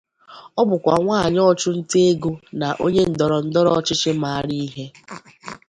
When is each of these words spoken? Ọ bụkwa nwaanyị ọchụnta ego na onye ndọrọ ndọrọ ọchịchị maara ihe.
Ọ 0.59 0.61
bụkwa 0.69 0.93
nwaanyị 1.03 1.39
ọchụnta 1.51 1.97
ego 2.09 2.31
na 2.59 2.67
onye 2.83 3.03
ndọrọ 3.11 3.37
ndọrọ 3.49 3.69
ọchịchị 3.79 4.11
maara 4.21 4.55
ihe. 4.65 4.85